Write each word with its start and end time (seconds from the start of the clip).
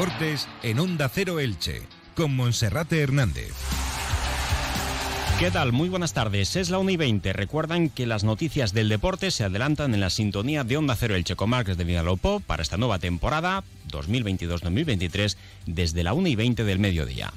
deportes 0.00 0.48
en 0.62 0.78
Onda 0.78 1.10
Cero 1.10 1.40
Elche, 1.40 1.82
con 2.14 2.34
Monserrate 2.34 3.02
Hernández. 3.02 3.52
¿Qué 5.38 5.50
tal? 5.50 5.72
Muy 5.72 5.90
buenas 5.90 6.14
tardes. 6.14 6.56
Es 6.56 6.70
la 6.70 6.78
1 6.78 6.88
y 6.88 6.96
20. 6.96 7.34
Recuerdan 7.34 7.90
que 7.90 8.06
las 8.06 8.24
noticias 8.24 8.72
del 8.72 8.88
deporte 8.88 9.30
se 9.30 9.44
adelantan 9.44 9.92
en 9.92 10.00
la 10.00 10.08
sintonía 10.08 10.64
de 10.64 10.78
Onda 10.78 10.96
Cero 10.96 11.16
Elche 11.16 11.36
con 11.36 11.50
Marques 11.50 11.76
de 11.76 11.84
Vinalopó 11.84 12.40
para 12.40 12.62
esta 12.62 12.78
nueva 12.78 12.98
temporada 12.98 13.62
2022-2023 13.90 15.36
desde 15.66 16.02
la 16.02 16.14
1 16.14 16.28
y 16.28 16.34
20 16.34 16.64
del 16.64 16.78
mediodía. 16.78 17.30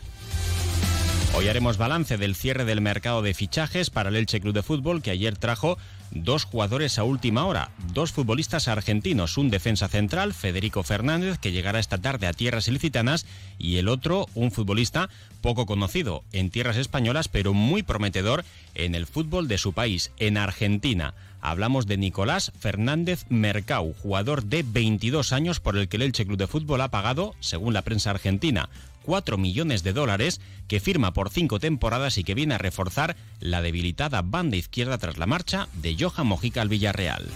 Hoy 1.36 1.47
haremos 1.47 1.77
balance 1.77 2.18
del 2.18 2.36
cierre 2.36 2.63
del 2.63 2.79
mercado 2.79 3.23
de 3.23 3.33
fichajes 3.33 3.89
para 3.89 4.09
el 4.09 4.15
Elche 4.18 4.39
Club 4.39 4.54
de 4.54 4.61
Fútbol 4.61 5.02
que 5.02 5.09
ayer 5.09 5.36
trajo 5.36 5.79
dos 6.11 6.43
jugadores 6.43 7.00
a 7.00 7.04
última 7.04 7.45
hora, 7.45 7.71
dos 7.91 8.11
futbolistas 8.11 8.68
argentinos, 8.68 9.39
un 9.39 9.50
defensa 9.50 9.87
central, 9.87 10.36
Federico 10.36 10.83
Fernández, 10.83 11.39
que 11.39 11.51
llegará 11.51 11.79
esta 11.79 11.97
tarde 11.97 12.28
a 12.28 12.33
tierras 12.33 12.68
ilicitanas, 12.68 13.25
y 13.57 13.78
el 13.78 13.87
otro, 13.87 14.28
un 14.36 14.51
futbolista 14.51 15.09
poco 15.42 15.65
conocido 15.65 16.23
en 16.33 16.51
tierras 16.51 16.78
españolas, 16.78 17.29
pero 17.29 17.56
muy 17.56 17.81
prometedor 17.81 18.45
en 18.75 18.93
el 18.93 19.07
fútbol 19.07 19.47
de 19.47 19.57
su 19.57 19.73
país, 19.73 20.11
en 20.20 20.37
Argentina. 20.37 21.15
Hablamos 21.42 21.87
de 21.87 21.97
Nicolás 21.97 22.54
Fernández 22.59 23.25
Mercau, 23.29 23.93
jugador 24.01 24.43
de 24.45 24.64
22 24.64 25.34
años 25.34 25.59
por 25.59 25.78
el 25.78 25.89
que 25.89 25.97
el 25.97 26.04
Elche 26.04 26.25
Club 26.25 26.37
de 26.37 26.47
Fútbol 26.47 26.79
ha 26.81 26.89
pagado, 26.89 27.36
según 27.42 27.73
la 27.73 27.81
prensa 27.81 28.11
argentina, 28.11 28.70
4 29.04 29.38
millones 29.38 29.84
de 29.84 29.93
dólares, 29.93 30.42
que 30.68 30.80
firma 30.80 31.14
por 31.14 31.30
cinco 31.30 31.60
temporadas 31.60 32.17
y 32.17 32.23
que 32.23 32.34
viene 32.34 32.56
a 32.56 32.58
reforzar 32.58 33.16
la 33.39 33.62
debilitada 33.62 34.22
banda 34.22 34.58
izquierda 34.58 34.98
tras 34.98 35.17
la 35.17 35.26
marcha 35.26 35.67
de 35.73 35.95
Johan 36.00 36.28
Mojica 36.28 36.62
al 36.62 36.70
Villarreal. 36.70 37.30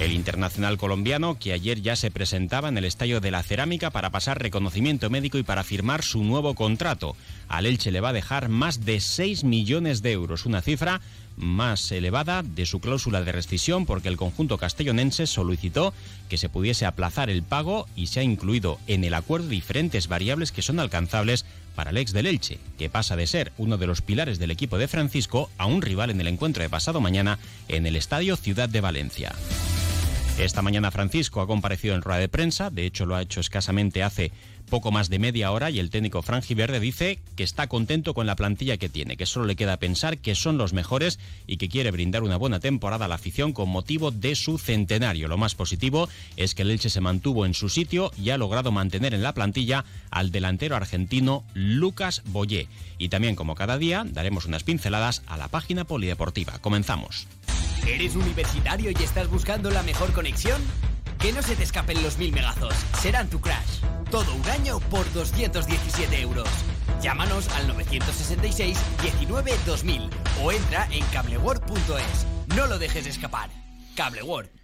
El 0.00 0.12
internacional 0.12 0.78
colombiano, 0.78 1.40
que 1.40 1.52
ayer 1.52 1.82
ya 1.82 1.96
se 1.96 2.12
presentaba 2.12 2.68
en 2.68 2.78
el 2.78 2.84
Estadio 2.84 3.20
de 3.20 3.32
la 3.32 3.42
Cerámica 3.42 3.90
para 3.90 4.10
pasar 4.10 4.40
reconocimiento 4.40 5.10
médico 5.10 5.38
y 5.38 5.42
para 5.42 5.64
firmar 5.64 6.04
su 6.04 6.22
nuevo 6.22 6.54
contrato. 6.54 7.16
Al 7.48 7.66
Elche 7.66 7.90
le 7.90 8.00
va 8.00 8.10
a 8.10 8.12
dejar 8.12 8.48
más 8.48 8.84
de 8.84 9.00
6 9.00 9.42
millones 9.42 10.00
de 10.00 10.12
euros, 10.12 10.46
una 10.46 10.62
cifra 10.62 11.00
más 11.36 11.90
elevada 11.90 12.44
de 12.44 12.64
su 12.64 12.78
cláusula 12.78 13.22
de 13.22 13.32
rescisión 13.32 13.86
porque 13.86 14.08
el 14.08 14.16
conjunto 14.16 14.56
castellonense 14.56 15.26
solicitó 15.26 15.92
que 16.28 16.38
se 16.38 16.48
pudiese 16.48 16.86
aplazar 16.86 17.28
el 17.28 17.42
pago 17.42 17.88
y 17.96 18.06
se 18.06 18.20
ha 18.20 18.24
incluido 18.24 18.78
en 18.86 19.02
el 19.02 19.14
acuerdo 19.14 19.48
diferentes 19.48 20.06
variables 20.06 20.52
que 20.52 20.62
son 20.62 20.78
alcanzables 20.78 21.44
para 21.74 21.90
el 21.90 21.96
ex 21.96 22.12
del 22.12 22.26
Elche, 22.26 22.58
que 22.78 22.88
pasa 22.90 23.16
de 23.16 23.26
ser 23.26 23.52
uno 23.58 23.78
de 23.78 23.88
los 23.88 24.02
pilares 24.02 24.38
del 24.38 24.52
equipo 24.52 24.78
de 24.78 24.88
Francisco 24.88 25.50
a 25.58 25.66
un 25.66 25.82
rival 25.82 26.10
en 26.10 26.20
el 26.20 26.28
encuentro 26.28 26.62
de 26.62 26.68
pasado 26.68 27.00
mañana 27.00 27.40
en 27.66 27.86
el 27.86 27.96
Estadio 27.96 28.36
Ciudad 28.36 28.68
de 28.68 28.80
Valencia. 28.80 29.34
Esta 30.38 30.62
mañana 30.62 30.92
Francisco 30.92 31.40
ha 31.40 31.48
comparecido 31.48 31.96
en 31.96 32.02
rueda 32.02 32.20
de 32.20 32.28
prensa, 32.28 32.70
de 32.70 32.86
hecho 32.86 33.06
lo 33.06 33.16
ha 33.16 33.22
hecho 33.22 33.40
escasamente 33.40 34.04
hace 34.04 34.30
poco 34.70 34.92
más 34.92 35.08
de 35.08 35.18
media 35.18 35.50
hora 35.50 35.68
y 35.68 35.80
el 35.80 35.90
técnico 35.90 36.22
Verde 36.22 36.78
dice 36.78 37.18
que 37.34 37.42
está 37.42 37.66
contento 37.66 38.14
con 38.14 38.26
la 38.26 38.36
plantilla 38.36 38.76
que 38.76 38.88
tiene, 38.88 39.16
que 39.16 39.26
solo 39.26 39.46
le 39.46 39.56
queda 39.56 39.78
pensar 39.78 40.18
que 40.18 40.36
son 40.36 40.56
los 40.56 40.72
mejores 40.72 41.18
y 41.48 41.56
que 41.56 41.68
quiere 41.68 41.90
brindar 41.90 42.22
una 42.22 42.36
buena 42.36 42.60
temporada 42.60 43.06
a 43.06 43.08
la 43.08 43.16
afición 43.16 43.52
con 43.52 43.68
motivo 43.68 44.12
de 44.12 44.36
su 44.36 44.58
centenario. 44.58 45.26
Lo 45.26 45.38
más 45.38 45.56
positivo 45.56 46.08
es 46.36 46.54
que 46.54 46.62
el 46.62 46.70
Elche 46.70 46.88
se 46.88 47.00
mantuvo 47.00 47.44
en 47.44 47.54
su 47.54 47.68
sitio 47.68 48.12
y 48.16 48.30
ha 48.30 48.38
logrado 48.38 48.70
mantener 48.70 49.14
en 49.14 49.24
la 49.24 49.34
plantilla 49.34 49.84
al 50.10 50.30
delantero 50.30 50.76
argentino 50.76 51.42
Lucas 51.54 52.22
Boyé. 52.26 52.68
Y 52.96 53.08
también 53.08 53.34
como 53.34 53.56
cada 53.56 53.76
día 53.76 54.04
daremos 54.06 54.46
unas 54.46 54.62
pinceladas 54.62 55.22
a 55.26 55.36
la 55.36 55.48
página 55.48 55.84
polideportiva. 55.84 56.58
Comenzamos. 56.60 57.26
¿Eres 57.86 58.16
universitario 58.16 58.90
y 58.90 59.02
estás 59.02 59.28
buscando 59.28 59.70
la 59.70 59.82
mejor 59.82 60.12
conexión? 60.12 60.60
Que 61.18 61.32
no 61.32 61.42
se 61.42 61.56
te 61.56 61.64
escapen 61.64 62.02
los 62.02 62.18
mil 62.18 62.32
megazos. 62.32 62.74
Serán 63.00 63.28
tu 63.28 63.40
crash. 63.40 63.80
Todo 64.10 64.34
un 64.34 64.48
año 64.48 64.78
por 64.80 65.10
217 65.12 66.20
euros. 66.20 66.48
Llámanos 67.02 67.48
al 67.48 67.68
966 67.68 68.78
19 69.02 69.52
2000 69.66 70.10
o 70.42 70.52
entra 70.52 70.88
en 70.90 71.04
cableworld.es. 71.06 72.26
No 72.56 72.66
lo 72.66 72.78
dejes 72.78 73.06
escapar. 73.06 73.50
Cableworld. 73.96 74.57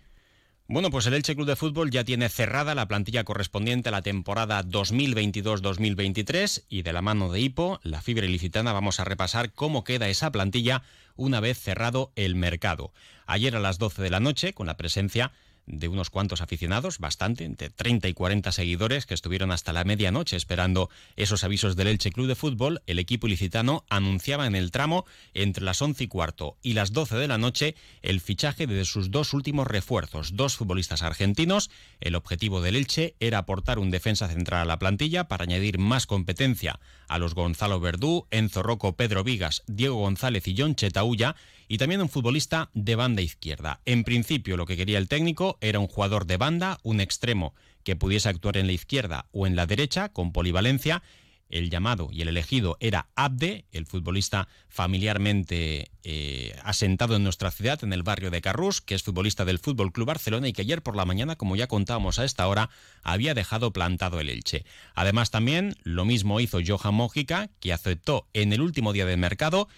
Bueno, 0.66 0.90
pues 0.90 1.04
el 1.04 1.12
Elche 1.12 1.34
Club 1.34 1.46
de 1.46 1.56
Fútbol 1.56 1.90
ya 1.90 2.04
tiene 2.04 2.30
cerrada 2.30 2.74
la 2.74 2.88
plantilla 2.88 3.24
correspondiente 3.24 3.90
a 3.90 3.92
la 3.92 4.00
temporada 4.00 4.64
2022-2023 4.64 6.64
y 6.70 6.80
de 6.80 6.92
la 6.94 7.02
mano 7.02 7.30
de 7.30 7.40
Hipo, 7.40 7.80
la 7.82 8.00
fibra 8.00 8.24
ilicitana, 8.24 8.72
vamos 8.72 8.98
a 8.98 9.04
repasar 9.04 9.52
cómo 9.52 9.84
queda 9.84 10.08
esa 10.08 10.32
plantilla 10.32 10.82
una 11.16 11.40
vez 11.40 11.60
cerrado 11.60 12.12
el 12.16 12.34
mercado. 12.34 12.94
Ayer 13.26 13.54
a 13.56 13.60
las 13.60 13.78
12 13.78 14.00
de 14.00 14.08
la 14.08 14.20
noche, 14.20 14.54
con 14.54 14.66
la 14.66 14.78
presencia 14.78 15.32
de 15.66 15.88
unos 15.88 16.10
cuantos 16.10 16.40
aficionados, 16.40 16.98
bastante, 16.98 17.44
entre 17.44 17.70
30 17.70 18.08
y 18.08 18.14
40 18.14 18.52
seguidores 18.52 19.06
que 19.06 19.14
estuvieron 19.14 19.50
hasta 19.50 19.72
la 19.72 19.84
medianoche 19.84 20.36
esperando 20.36 20.90
esos 21.16 21.44
avisos 21.44 21.76
del 21.76 21.88
Elche 21.88 22.12
Club 22.12 22.26
de 22.26 22.34
Fútbol, 22.34 22.82
el 22.86 22.98
equipo 22.98 23.26
ilicitano 23.26 23.84
anunciaba 23.88 24.46
en 24.46 24.54
el 24.54 24.70
tramo 24.70 25.06
entre 25.32 25.64
las 25.64 25.80
11 25.80 26.04
y 26.04 26.08
cuarto 26.08 26.56
y 26.62 26.74
las 26.74 26.92
12 26.92 27.16
de 27.16 27.28
la 27.28 27.38
noche 27.38 27.74
el 28.02 28.20
fichaje 28.20 28.66
de 28.66 28.84
sus 28.84 29.10
dos 29.10 29.32
últimos 29.32 29.66
refuerzos, 29.66 30.36
dos 30.36 30.56
futbolistas 30.56 31.02
argentinos. 31.02 31.70
El 32.00 32.14
objetivo 32.14 32.60
del 32.60 32.76
Elche 32.76 33.14
era 33.20 33.38
aportar 33.38 33.78
un 33.78 33.90
defensa 33.90 34.28
central 34.28 34.62
a 34.62 34.64
la 34.64 34.78
plantilla 34.78 35.28
para 35.28 35.44
añadir 35.44 35.78
más 35.78 36.06
competencia 36.06 36.80
a 37.08 37.18
los 37.18 37.34
Gonzalo 37.34 37.80
Verdú, 37.80 38.26
Enzo 38.30 38.62
Rocco, 38.62 38.96
Pedro 38.96 39.24
Vigas, 39.24 39.62
Diego 39.66 39.96
González 39.96 40.46
y 40.48 40.54
John 40.56 40.74
Chetaulla 40.74 41.36
y 41.68 41.78
también 41.78 42.02
un 42.02 42.08
futbolista 42.08 42.70
de 42.74 42.94
banda 42.94 43.22
izquierda. 43.22 43.80
En 43.84 44.04
principio 44.04 44.56
lo 44.56 44.66
que 44.66 44.76
quería 44.76 44.98
el 44.98 45.08
técnico 45.08 45.53
era 45.60 45.78
un 45.78 45.88
jugador 45.88 46.26
de 46.26 46.36
banda, 46.36 46.78
un 46.82 47.00
extremo 47.00 47.54
que 47.84 47.96
pudiese 47.96 48.28
actuar 48.28 48.56
en 48.56 48.66
la 48.66 48.72
izquierda 48.72 49.26
o 49.32 49.46
en 49.46 49.56
la 49.56 49.66
derecha 49.66 50.08
con 50.08 50.32
polivalencia. 50.32 51.02
El 51.50 51.70
llamado 51.70 52.08
y 52.10 52.22
el 52.22 52.28
elegido 52.28 52.76
era 52.80 53.08
Abde, 53.14 53.66
el 53.70 53.86
futbolista 53.86 54.48
familiarmente 54.68 55.90
eh, 56.02 56.56
asentado 56.64 57.14
en 57.14 57.22
nuestra 57.22 57.50
ciudad, 57.50 57.84
en 57.84 57.92
el 57.92 58.02
barrio 58.02 58.30
de 58.30 58.40
Carrús, 58.40 58.80
que 58.80 58.94
es 58.94 59.02
futbolista 59.02 59.44
del 59.44 59.58
Fútbol 59.58 59.92
Club 59.92 60.08
Barcelona 60.08 60.48
y 60.48 60.52
que 60.52 60.62
ayer 60.62 60.82
por 60.82 60.96
la 60.96 61.04
mañana, 61.04 61.36
como 61.36 61.54
ya 61.54 61.66
contábamos 61.66 62.18
a 62.18 62.24
esta 62.24 62.48
hora, 62.48 62.70
había 63.02 63.34
dejado 63.34 63.72
plantado 63.72 64.18
el 64.18 64.30
Elche. 64.30 64.64
Además, 64.94 65.30
también 65.30 65.76
lo 65.82 66.04
mismo 66.04 66.40
hizo 66.40 66.58
Johan 66.66 66.94
Mójica, 66.94 67.50
que 67.60 67.72
aceptó 67.72 68.26
en 68.32 68.52
el 68.52 68.62
último 68.62 68.92
día 68.92 69.06
de 69.06 69.16
mercado 69.16 69.68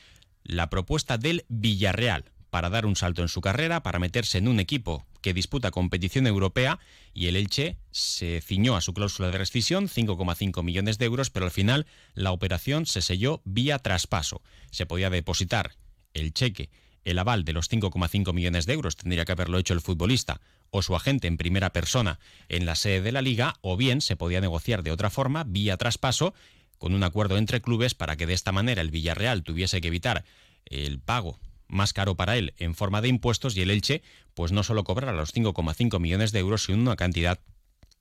la 0.44 0.70
propuesta 0.70 1.18
del 1.18 1.44
Villarreal 1.48 2.30
para 2.50 2.70
dar 2.70 2.86
un 2.86 2.96
salto 2.96 3.22
en 3.22 3.28
su 3.28 3.40
carrera, 3.40 3.82
para 3.82 3.98
meterse 3.98 4.38
en 4.38 4.48
un 4.48 4.60
equipo 4.60 5.04
que 5.26 5.34
disputa 5.34 5.72
competición 5.72 6.28
europea 6.28 6.78
y 7.12 7.26
el 7.26 7.34
Elche 7.34 7.78
se 7.90 8.40
ciñó 8.40 8.76
a 8.76 8.80
su 8.80 8.94
cláusula 8.94 9.28
de 9.28 9.38
rescisión, 9.38 9.88
5,5 9.88 10.62
millones 10.62 10.98
de 10.98 11.06
euros, 11.06 11.30
pero 11.30 11.46
al 11.46 11.50
final 11.50 11.84
la 12.14 12.30
operación 12.30 12.86
se 12.86 13.02
selló 13.02 13.42
vía 13.44 13.80
traspaso. 13.80 14.40
Se 14.70 14.86
podía 14.86 15.10
depositar 15.10 15.72
el 16.14 16.32
cheque, 16.32 16.70
el 17.04 17.18
aval 17.18 17.44
de 17.44 17.54
los 17.54 17.68
5,5 17.68 18.32
millones 18.32 18.66
de 18.66 18.74
euros, 18.74 18.94
tendría 18.94 19.24
que 19.24 19.32
haberlo 19.32 19.58
hecho 19.58 19.74
el 19.74 19.80
futbolista 19.80 20.40
o 20.70 20.80
su 20.80 20.94
agente 20.94 21.26
en 21.26 21.38
primera 21.38 21.72
persona 21.72 22.20
en 22.48 22.64
la 22.64 22.76
sede 22.76 23.00
de 23.00 23.10
la 23.10 23.20
liga, 23.20 23.56
o 23.62 23.76
bien 23.76 24.02
se 24.02 24.14
podía 24.14 24.40
negociar 24.40 24.84
de 24.84 24.92
otra 24.92 25.10
forma, 25.10 25.42
vía 25.42 25.76
traspaso, 25.76 26.34
con 26.78 26.94
un 26.94 27.02
acuerdo 27.02 27.36
entre 27.36 27.60
clubes 27.60 27.96
para 27.96 28.16
que 28.16 28.26
de 28.26 28.34
esta 28.34 28.52
manera 28.52 28.80
el 28.80 28.92
Villarreal 28.92 29.42
tuviese 29.42 29.80
que 29.80 29.88
evitar 29.88 30.24
el 30.66 31.00
pago 31.00 31.40
más 31.68 31.92
caro 31.92 32.14
para 32.14 32.36
él 32.36 32.54
en 32.58 32.74
forma 32.74 33.00
de 33.00 33.08
impuestos 33.08 33.56
y 33.56 33.62
el 33.62 33.70
Elche 33.70 34.02
pues 34.34 34.52
no 34.52 34.62
solo 34.62 34.84
cobrara 34.84 35.12
los 35.12 35.34
5,5 35.34 35.98
millones 36.00 36.32
de 36.32 36.40
euros, 36.40 36.64
sino 36.64 36.78
una 36.78 36.96
cantidad 36.96 37.40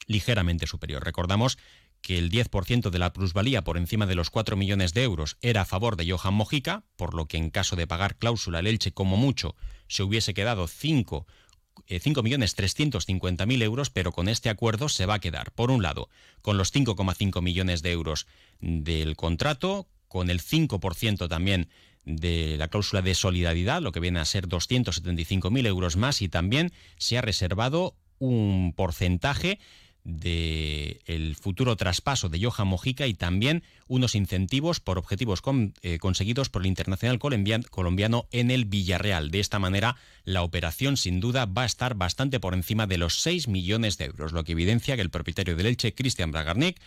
ligeramente 0.08 0.68
superior. 0.68 1.04
Recordamos 1.04 1.58
que 2.02 2.20
el 2.20 2.30
10% 2.30 2.92
de 2.92 3.00
la 3.00 3.14
plusvalía 3.14 3.64
por 3.64 3.78
encima 3.78 4.06
de 4.06 4.16
los 4.16 4.30
4 4.30 4.56
millones 4.56 4.94
de 4.94 5.04
euros 5.04 5.38
era 5.42 5.62
a 5.62 5.66
favor 5.66 5.96
de 5.96 6.10
Johan 6.10 6.36
Mojica, 6.36 6.84
por 6.98 7.16
lo 7.16 7.28
que 7.28 7.38
en 7.38 7.50
caso 7.50 7.76
de 7.76 7.88
pagar 7.88 8.18
cláusula 8.18 8.60
el 8.60 8.68
Elche 8.68 8.92
como 8.92 9.18
mucho 9.18 9.56
se 9.88 10.04
hubiese 10.04 10.34
quedado 10.34 10.68
5 10.68 11.26
5.350.000 11.88 13.62
eh, 13.62 13.66
euros, 13.66 13.90
pero 13.90 14.12
con 14.12 14.30
este 14.30 14.50
acuerdo 14.50 14.90
se 14.90 15.06
va 15.06 15.16
a 15.16 15.20
quedar, 15.20 15.52
por 15.52 15.72
un 15.72 15.84
lado, 15.84 16.10
con 16.42 16.58
los 16.58 16.74
5,5 16.74 17.42
millones 17.42 17.82
de 17.82 17.92
euros 17.92 18.28
del 18.60 19.16
contrato, 19.16 19.88
con 20.08 20.30
el 20.30 20.42
5% 20.42 21.28
también 21.28 21.70
de 22.06 22.56
la 22.58 22.68
cláusula 22.68 23.02
de 23.02 23.16
solidaridad, 23.16 23.82
lo 23.82 23.92
que 23.92 24.00
viene 24.00 24.20
a 24.20 24.26
ser 24.26 24.48
275.000 24.48 25.66
euros 25.68 25.98
más, 25.98 26.22
y 26.22 26.30
también 26.30 26.72
se 26.98 27.18
ha 27.18 27.22
reservado 27.22 27.96
un 28.20 28.74
porcentaje 28.76 29.60
del 30.06 31.02
el 31.08 31.36
futuro 31.36 31.76
traspaso 31.76 32.30
de 32.30 32.40
Johan 32.40 32.68
Mojica 32.68 33.08
y 33.08 33.16
también 33.16 33.64
unos 33.88 34.14
incentivos 34.14 34.80
por 34.80 35.00
objetivos 35.00 35.42
eh, 35.82 35.98
conseguidos 35.98 36.50
por 36.50 36.62
el 36.62 36.68
Internacional 36.68 37.18
colombiano 37.18 38.28
en 38.32 38.52
el 38.52 38.66
Villarreal. 38.66 39.32
De 39.32 39.40
esta 39.40 39.58
manera, 39.58 39.98
la 40.24 40.44
operación 40.44 40.96
sin 40.96 41.20
duda 41.20 41.48
va 41.48 41.64
a 41.64 41.66
estar 41.66 41.96
bastante 41.96 42.40
por 42.40 42.54
encima 42.54 42.86
de 42.86 43.00
los 43.00 43.20
6 43.22 43.48
millones 43.48 43.98
de 43.98 44.06
euros, 44.06 44.32
lo 44.32 44.44
que 44.44 44.52
evidencia 44.52 44.96
que 44.96 45.02
el 45.02 45.10
propietario 45.10 45.56
del 45.56 45.66
Elche, 45.66 45.96
Cristian 45.96 46.32
Bragarnik, 46.32 46.80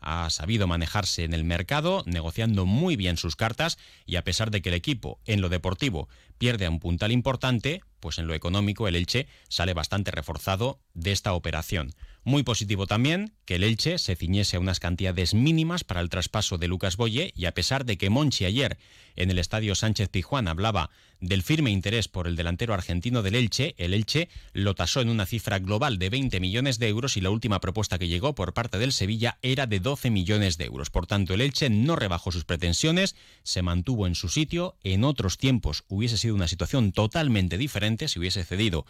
ha 0.00 0.28
sabido 0.30 0.66
manejarse 0.66 1.24
en 1.24 1.34
el 1.34 1.44
mercado, 1.44 2.02
negociando 2.06 2.66
muy 2.66 2.96
bien 2.96 3.16
sus 3.16 3.36
cartas 3.36 3.78
y 4.04 4.16
a 4.16 4.24
pesar 4.24 4.50
de 4.50 4.62
que 4.62 4.68
el 4.68 4.74
equipo 4.74 5.20
en 5.24 5.40
lo 5.40 5.48
deportivo 5.48 6.08
pierde 6.38 6.66
a 6.66 6.70
un 6.70 6.80
puntal 6.80 7.12
importante, 7.12 7.80
pues 8.00 8.18
en 8.18 8.26
lo 8.26 8.34
económico 8.34 8.88
el 8.88 8.96
Elche 8.96 9.26
sale 9.48 9.74
bastante 9.74 10.10
reforzado 10.10 10.80
de 10.94 11.12
esta 11.12 11.32
operación. 11.32 11.92
Muy 12.26 12.42
positivo 12.42 12.88
también 12.88 13.34
que 13.44 13.54
el 13.54 13.62
Elche 13.62 13.98
se 13.98 14.16
ciñese 14.16 14.56
a 14.56 14.60
unas 14.60 14.80
cantidades 14.80 15.32
mínimas 15.32 15.84
para 15.84 16.00
el 16.00 16.08
traspaso 16.08 16.58
de 16.58 16.66
Lucas 16.66 16.96
Boye 16.96 17.32
y 17.36 17.44
a 17.44 17.54
pesar 17.54 17.84
de 17.84 17.98
que 17.98 18.10
Monchi 18.10 18.46
ayer 18.46 18.78
en 19.14 19.30
el 19.30 19.38
estadio 19.38 19.76
Sánchez 19.76 20.08
Pijuán 20.08 20.48
hablaba 20.48 20.90
del 21.20 21.44
firme 21.44 21.70
interés 21.70 22.08
por 22.08 22.26
el 22.26 22.34
delantero 22.34 22.74
argentino 22.74 23.22
del 23.22 23.36
Elche, 23.36 23.76
el 23.78 23.94
Elche 23.94 24.28
lo 24.52 24.74
tasó 24.74 25.02
en 25.02 25.08
una 25.08 25.24
cifra 25.24 25.60
global 25.60 26.00
de 26.00 26.10
20 26.10 26.40
millones 26.40 26.80
de 26.80 26.88
euros 26.88 27.16
y 27.16 27.20
la 27.20 27.30
última 27.30 27.60
propuesta 27.60 27.96
que 27.96 28.08
llegó 28.08 28.34
por 28.34 28.54
parte 28.54 28.78
del 28.78 28.90
Sevilla 28.90 29.38
era 29.42 29.68
de 29.68 29.78
12 29.78 30.10
millones 30.10 30.58
de 30.58 30.64
euros. 30.64 30.90
Por 30.90 31.06
tanto, 31.06 31.32
el 31.32 31.42
Elche 31.42 31.70
no 31.70 31.94
rebajó 31.94 32.32
sus 32.32 32.44
pretensiones, 32.44 33.14
se 33.44 33.62
mantuvo 33.62 34.08
en 34.08 34.16
su 34.16 34.28
sitio. 34.28 34.74
En 34.82 35.04
otros 35.04 35.38
tiempos 35.38 35.84
hubiese 35.86 36.16
sido 36.16 36.34
una 36.34 36.48
situación 36.48 36.90
totalmente 36.90 37.56
diferente 37.56 38.08
si 38.08 38.18
hubiese 38.18 38.42
cedido 38.42 38.84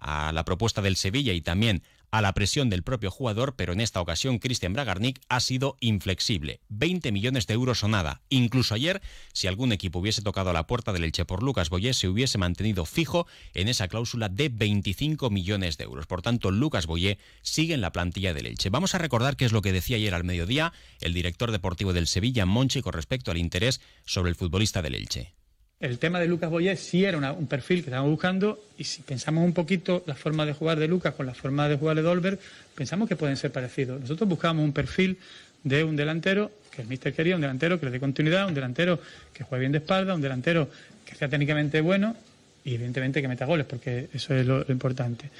a 0.00 0.32
la 0.32 0.46
propuesta 0.46 0.80
del 0.80 0.96
Sevilla 0.96 1.34
y 1.34 1.42
también 1.42 1.82
a 2.10 2.22
la 2.22 2.32
presión 2.34 2.70
del 2.70 2.82
propio 2.82 3.10
jugador, 3.10 3.54
pero 3.56 3.72
en 3.72 3.80
esta 3.80 4.00
ocasión 4.00 4.38
Cristian 4.38 4.72
Bragarnik 4.72 5.20
ha 5.28 5.40
sido 5.40 5.76
inflexible. 5.80 6.60
20 6.68 7.12
millones 7.12 7.46
de 7.46 7.54
euros 7.54 7.84
o 7.84 7.88
nada. 7.88 8.22
Incluso 8.28 8.74
ayer, 8.74 9.00
si 9.32 9.46
algún 9.46 9.72
equipo 9.72 10.00
hubiese 10.00 10.22
tocado 10.22 10.52
la 10.52 10.66
puerta 10.66 10.92
del 10.92 11.04
Elche 11.04 11.24
por 11.24 11.42
Lucas 11.42 11.70
Boyé, 11.70 11.94
se 11.94 12.08
hubiese 12.08 12.38
mantenido 12.38 12.84
fijo 12.84 13.26
en 13.54 13.68
esa 13.68 13.88
cláusula 13.88 14.28
de 14.28 14.48
25 14.48 15.30
millones 15.30 15.78
de 15.78 15.84
euros. 15.84 16.06
Por 16.06 16.22
tanto, 16.22 16.50
Lucas 16.50 16.86
Boyé 16.86 17.18
sigue 17.42 17.74
en 17.74 17.80
la 17.80 17.92
plantilla 17.92 18.34
del 18.34 18.46
Elche. 18.46 18.70
Vamos 18.70 18.94
a 18.94 18.98
recordar 18.98 19.36
qué 19.36 19.44
es 19.44 19.52
lo 19.52 19.62
que 19.62 19.72
decía 19.72 19.96
ayer 19.96 20.14
al 20.14 20.24
mediodía 20.24 20.72
el 21.00 21.14
director 21.14 21.52
deportivo 21.52 21.92
del 21.92 22.06
Sevilla, 22.06 22.46
Monchi, 22.46 22.82
con 22.82 22.92
respecto 22.92 23.30
al 23.30 23.38
interés 23.38 23.80
sobre 24.04 24.30
el 24.30 24.36
futbolista 24.36 24.82
del 24.82 24.94
Elche 24.94 25.39
el 25.80 25.98
tema 25.98 26.20
de 26.20 26.26
Lucas 26.26 26.50
Boyé 26.50 26.76
sí 26.76 27.04
era 27.04 27.32
un 27.32 27.46
perfil 27.46 27.78
que 27.82 27.88
estábamos 27.88 28.10
buscando 28.10 28.62
y 28.76 28.84
si 28.84 29.00
pensamos 29.00 29.44
un 29.44 29.54
poquito 29.54 30.04
la 30.06 30.14
forma 30.14 30.44
de 30.44 30.52
jugar 30.52 30.78
de 30.78 30.86
Lucas 30.86 31.14
con 31.14 31.24
la 31.24 31.34
forma 31.34 31.68
de 31.68 31.76
jugar 31.76 31.96
de 31.96 32.02
Dolberg, 32.02 32.38
pensamos 32.74 33.08
que 33.08 33.16
pueden 33.16 33.36
ser 33.38 33.50
parecidos. 33.50 33.98
Nosotros 33.98 34.28
buscábamos 34.28 34.64
un 34.64 34.72
perfil 34.72 35.16
de 35.64 35.82
un 35.82 35.96
delantero 35.96 36.50
que 36.70 36.82
el 36.82 36.88
míster 36.88 37.14
quería, 37.14 37.34
un 37.34 37.40
delantero 37.40 37.80
que 37.80 37.86
le 37.86 37.92
dé 37.92 38.00
continuidad, 38.00 38.46
un 38.46 38.54
delantero 38.54 39.00
que 39.32 39.42
juegue 39.42 39.60
bien 39.60 39.72
de 39.72 39.78
espalda, 39.78 40.14
un 40.14 40.20
delantero 40.20 40.68
que 41.06 41.14
sea 41.14 41.28
técnicamente 41.28 41.80
bueno 41.80 42.14
y 42.62 42.74
evidentemente 42.74 43.22
que 43.22 43.28
meta 43.28 43.46
goles, 43.46 43.64
porque 43.64 44.08
eso 44.12 44.34
es 44.34 44.46
lo, 44.46 44.64
importante. 44.68 45.30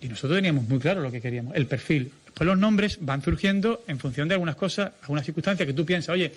Y 0.00 0.08
nosotros 0.08 0.38
teníamos 0.38 0.68
muy 0.68 0.78
claro 0.78 1.00
lo 1.00 1.10
que 1.10 1.20
queríamos, 1.20 1.56
el 1.56 1.66
perfil. 1.66 2.12
Después 2.26 2.46
los 2.46 2.56
nombres 2.56 2.98
van 3.00 3.22
surgiendo 3.22 3.82
en 3.88 3.98
función 3.98 4.28
de 4.28 4.34
algunas 4.34 4.54
cosas, 4.54 4.92
algunas 5.02 5.24
circunstancias 5.24 5.66
que 5.66 5.72
tú 5.72 5.84
piensas, 5.84 6.10
oye, 6.10 6.32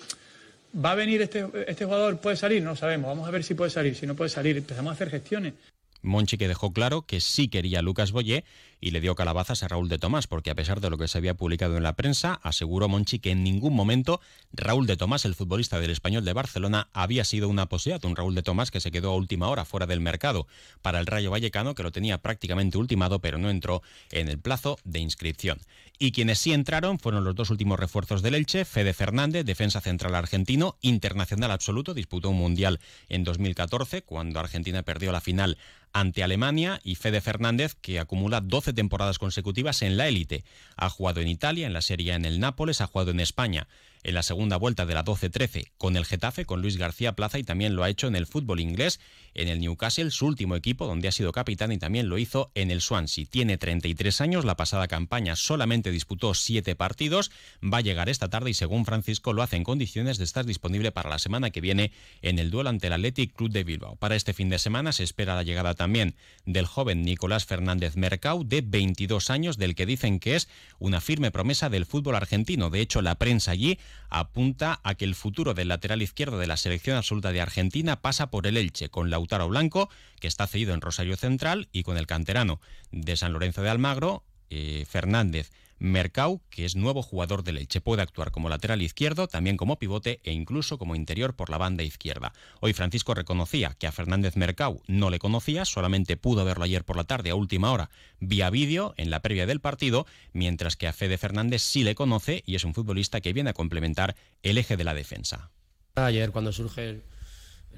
¿Va 0.74 0.92
a 0.92 0.94
venir 0.94 1.20
este, 1.20 1.46
este 1.66 1.84
jugador? 1.84 2.18
¿Puede 2.18 2.36
salir? 2.36 2.62
No 2.62 2.74
sabemos. 2.74 3.08
Vamos 3.08 3.28
a 3.28 3.30
ver 3.30 3.44
si 3.44 3.54
puede 3.54 3.70
salir. 3.70 3.94
Si 3.94 4.06
no 4.06 4.14
puede 4.14 4.30
salir, 4.30 4.56
empezamos 4.56 4.90
a 4.90 4.94
hacer 4.94 5.10
gestiones. 5.10 5.54
Monchi 6.02 6.36
que 6.36 6.48
dejó 6.48 6.72
claro 6.72 7.02
que 7.02 7.20
sí 7.20 7.48
quería 7.48 7.80
a 7.80 7.82
Lucas 7.82 8.12
Boyé 8.12 8.44
y 8.80 8.90
le 8.90 9.00
dio 9.00 9.14
calabazas 9.14 9.62
a 9.62 9.68
Raúl 9.68 9.88
de 9.88 9.98
Tomás, 9.98 10.26
porque 10.26 10.50
a 10.50 10.56
pesar 10.56 10.80
de 10.80 10.90
lo 10.90 10.98
que 10.98 11.06
se 11.06 11.16
había 11.16 11.34
publicado 11.34 11.76
en 11.76 11.84
la 11.84 11.94
prensa, 11.94 12.40
aseguró 12.42 12.88
Monchi 12.88 13.20
que 13.20 13.30
en 13.30 13.44
ningún 13.44 13.74
momento 13.74 14.20
Raúl 14.52 14.86
de 14.86 14.96
Tomás, 14.96 15.24
el 15.24 15.36
futbolista 15.36 15.78
del 15.78 15.92
español 15.92 16.24
de 16.24 16.32
Barcelona, 16.32 16.88
había 16.92 17.24
sido 17.24 17.48
una 17.48 17.66
posibilidad. 17.66 18.04
Un 18.04 18.16
Raúl 18.16 18.34
de 18.34 18.42
Tomás 18.42 18.72
que 18.72 18.80
se 18.80 18.90
quedó 18.90 19.10
a 19.12 19.16
última 19.16 19.48
hora 19.48 19.64
fuera 19.64 19.86
del 19.86 20.00
mercado 20.00 20.48
para 20.82 20.98
el 20.98 21.06
Rayo 21.06 21.30
Vallecano, 21.30 21.76
que 21.76 21.84
lo 21.84 21.92
tenía 21.92 22.18
prácticamente 22.18 22.76
ultimado, 22.76 23.20
pero 23.20 23.38
no 23.38 23.50
entró 23.50 23.82
en 24.10 24.28
el 24.28 24.40
plazo 24.40 24.78
de 24.84 24.98
inscripción. 24.98 25.60
Y 25.98 26.10
quienes 26.10 26.40
sí 26.40 26.52
entraron 26.52 26.98
fueron 26.98 27.22
los 27.22 27.36
dos 27.36 27.50
últimos 27.50 27.78
refuerzos 27.78 28.22
del 28.22 28.34
Elche, 28.34 28.64
Fede 28.64 28.92
Fernández, 28.92 29.44
defensa 29.44 29.80
central 29.80 30.16
argentino, 30.16 30.76
internacional 30.80 31.52
absoluto, 31.52 31.94
disputó 31.94 32.30
un 32.30 32.38
mundial 32.38 32.80
en 33.08 33.22
2014, 33.22 34.02
cuando 34.02 34.40
Argentina 34.40 34.82
perdió 34.82 35.12
la 35.12 35.20
final 35.20 35.56
ante 35.92 36.22
Alemania 36.22 36.80
y 36.84 36.94
Fede 36.94 37.20
Fernández, 37.20 37.74
que 37.80 37.98
acumula 37.98 38.40
12 38.40 38.72
temporadas 38.72 39.18
consecutivas 39.18 39.82
en 39.82 39.96
la 39.96 40.08
élite. 40.08 40.44
Ha 40.76 40.88
jugado 40.90 41.20
en 41.20 41.28
Italia, 41.28 41.66
en 41.66 41.72
la 41.72 41.82
Serie 41.82 42.12
A 42.12 42.16
en 42.16 42.24
el 42.24 42.40
Nápoles, 42.40 42.80
ha 42.80 42.86
jugado 42.86 43.10
en 43.10 43.20
España 43.20 43.68
en 44.02 44.14
la 44.14 44.22
segunda 44.22 44.56
vuelta 44.56 44.86
de 44.86 44.94
la 44.94 45.04
12-13 45.04 45.72
con 45.78 45.96
el 45.96 46.04
Getafe, 46.04 46.44
con 46.44 46.60
Luis 46.60 46.76
García 46.76 47.12
Plaza 47.12 47.38
y 47.38 47.44
también 47.44 47.76
lo 47.76 47.84
ha 47.84 47.88
hecho 47.88 48.06
en 48.06 48.16
el 48.16 48.26
fútbol 48.26 48.60
inglés, 48.60 49.00
en 49.34 49.48
el 49.48 49.60
Newcastle, 49.60 50.10
su 50.10 50.26
último 50.26 50.56
equipo 50.56 50.86
donde 50.86 51.08
ha 51.08 51.12
sido 51.12 51.32
capitán 51.32 51.72
y 51.72 51.78
también 51.78 52.08
lo 52.08 52.18
hizo 52.18 52.50
en 52.54 52.70
el 52.70 52.80
Swansea. 52.80 53.24
Tiene 53.30 53.58
33 53.58 54.20
años, 54.20 54.44
la 54.44 54.56
pasada 54.56 54.88
campaña 54.88 55.36
solamente 55.36 55.90
disputó 55.90 56.34
7 56.34 56.74
partidos, 56.76 57.30
va 57.62 57.78
a 57.78 57.82
llegar 57.82 58.08
esta 58.08 58.28
tarde 58.28 58.50
y 58.50 58.54
según 58.54 58.84
Francisco 58.84 59.32
lo 59.32 59.42
hace 59.42 59.56
en 59.56 59.64
condiciones 59.64 60.18
de 60.18 60.24
estar 60.24 60.44
disponible 60.44 60.92
para 60.92 61.10
la 61.10 61.18
semana 61.18 61.50
que 61.50 61.60
viene 61.60 61.92
en 62.20 62.38
el 62.38 62.50
duelo 62.50 62.70
ante 62.70 62.88
el 62.88 62.92
Athletic 62.92 63.34
Club 63.34 63.50
de 63.50 63.64
Bilbao. 63.64 63.96
Para 63.96 64.16
este 64.16 64.32
fin 64.32 64.48
de 64.48 64.58
semana 64.58 64.92
se 64.92 65.04
espera 65.04 65.34
la 65.34 65.42
llegada 65.42 65.74
también 65.74 66.14
del 66.44 66.66
joven 66.66 67.02
Nicolás 67.02 67.46
Fernández 67.46 67.96
Mercau, 67.96 68.44
de 68.44 68.60
22 68.60 69.30
años, 69.30 69.56
del 69.56 69.74
que 69.74 69.86
dicen 69.86 70.18
que 70.18 70.36
es 70.36 70.48
una 70.78 71.00
firme 71.00 71.30
promesa 71.30 71.68
del 71.70 71.86
fútbol 71.86 72.16
argentino. 72.16 72.70
De 72.70 72.80
hecho, 72.80 73.02
la 73.02 73.14
prensa 73.14 73.52
allí 73.52 73.78
apunta 74.08 74.80
a 74.84 74.94
que 74.94 75.04
el 75.04 75.14
futuro 75.14 75.54
del 75.54 75.68
lateral 75.68 76.02
izquierdo 76.02 76.38
de 76.38 76.46
la 76.46 76.56
selección 76.56 76.96
absoluta 76.96 77.32
de 77.32 77.40
Argentina 77.40 78.00
pasa 78.00 78.30
por 78.30 78.46
el 78.46 78.56
Elche, 78.56 78.88
con 78.88 79.10
Lautaro 79.10 79.48
Blanco, 79.48 79.88
que 80.20 80.28
está 80.28 80.46
cedido 80.46 80.74
en 80.74 80.80
Rosario 80.80 81.16
Central, 81.16 81.68
y 81.72 81.82
con 81.82 81.96
el 81.96 82.06
canterano 82.06 82.60
de 82.90 83.16
San 83.16 83.32
Lorenzo 83.32 83.62
de 83.62 83.70
Almagro, 83.70 84.24
eh, 84.50 84.84
Fernández 84.88 85.50
Mercau, 85.82 86.40
que 86.48 86.64
es 86.64 86.76
nuevo 86.76 87.02
jugador 87.02 87.42
del 87.42 87.58
Elche. 87.58 87.80
Puede 87.80 88.02
actuar 88.02 88.30
como 88.30 88.48
lateral 88.48 88.82
izquierdo, 88.82 89.26
también 89.26 89.56
como 89.56 89.80
pivote 89.80 90.20
e 90.22 90.32
incluso 90.32 90.78
como 90.78 90.94
interior 90.94 91.34
por 91.34 91.50
la 91.50 91.58
banda 91.58 91.82
izquierda. 91.82 92.32
Hoy 92.60 92.72
Francisco 92.72 93.14
reconocía 93.14 93.74
que 93.76 93.88
a 93.88 93.92
Fernández 93.92 94.36
Mercau 94.36 94.80
no 94.86 95.10
le 95.10 95.18
conocía, 95.18 95.64
solamente 95.64 96.16
pudo 96.16 96.44
verlo 96.44 96.64
ayer 96.64 96.84
por 96.84 96.96
la 96.96 97.02
tarde 97.02 97.30
a 97.30 97.34
última 97.34 97.72
hora 97.72 97.90
vía 98.20 98.48
vídeo 98.48 98.94
en 98.96 99.10
la 99.10 99.22
previa 99.22 99.44
del 99.44 99.58
partido, 99.58 100.06
mientras 100.32 100.76
que 100.76 100.86
a 100.86 100.92
Fede 100.92 101.18
Fernández 101.18 101.62
sí 101.62 101.82
le 101.82 101.96
conoce 101.96 102.44
y 102.46 102.54
es 102.54 102.62
un 102.62 102.74
futbolista 102.74 103.20
que 103.20 103.32
viene 103.32 103.50
a 103.50 103.54
complementar 103.54 104.14
el 104.44 104.58
eje 104.58 104.76
de 104.76 104.84
la 104.84 104.94
defensa. 104.94 105.50
Ayer 105.96 106.30
cuando 106.30 106.52
surge 106.52 106.90
el, 106.90 107.02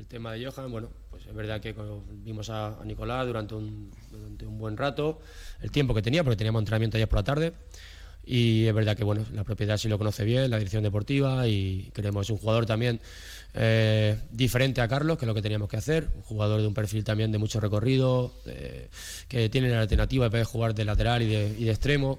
tema 0.08 0.32
de 0.32 0.44
Johan, 0.44 0.70
bueno, 0.70 0.91
pues 1.11 1.26
es 1.26 1.35
verdad 1.35 1.61
que 1.61 1.75
vimos 2.25 2.50
a, 2.50 2.79
Nicolás 2.85 3.26
durante 3.26 3.55
un, 3.55 3.91
durante 4.11 4.46
un 4.46 4.58
buen 4.58 4.76
rato, 4.76 5.20
el 5.61 5.70
tiempo 5.70 5.94
que 5.94 6.02
tenía, 6.02 6.23
porque 6.25 6.37
teníamos 6.37 6.61
entrenamiento 6.61 6.96
ayer 6.96 7.08
por 7.08 7.19
la 7.19 7.25
tarde. 7.25 7.52
Y 8.26 8.67
es 8.67 8.75
verdad 8.75 8.96
que 8.96 9.05
bueno, 9.05 9.25
la 9.35 9.44
propiedad 9.44 9.76
sí 9.76 9.88
lo 9.88 9.99
conoce 9.99 10.25
bien, 10.25 10.50
la 10.50 10.56
dirección 10.56 10.82
deportiva, 10.82 11.46
y 11.46 11.91
creemos 11.93 12.31
un 12.31 12.38
jugador 12.38 12.64
también 12.64 13.00
eh, 13.52 14.19
diferente 14.31 14.81
a 14.81 14.88
Carlos, 14.88 15.19
que 15.19 15.26
es 15.26 15.29
lo 15.29 15.35
que 15.35 15.43
teníamos 15.43 15.69
que 15.69 15.76
hacer, 15.76 16.08
un 16.17 16.23
jugador 16.23 16.62
de 16.62 16.67
un 16.67 16.75
perfil 16.75 17.05
también 17.05 17.32
de 17.32 17.38
mucho 17.38 17.61
recorrido, 17.61 18.32
que 19.29 19.49
tiene 19.50 19.69
la 19.69 19.82
alternativa 19.82 20.28
de 20.30 20.45
jugar 20.45 20.75
de 20.75 20.85
lateral 20.87 21.23
y 21.23 21.26
de, 21.26 21.54
y 21.59 21.64
de, 21.64 21.71
extremo, 21.71 22.19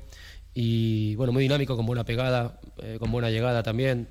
y 0.53 1.15
bueno, 1.15 1.33
muy 1.33 1.43
dinámico, 1.43 1.75
con 1.75 1.85
buena 1.85 2.05
pegada, 2.05 2.59
eh, 2.81 2.97
con 2.97 3.11
buena 3.11 3.29
llegada 3.29 3.61
también, 3.61 4.07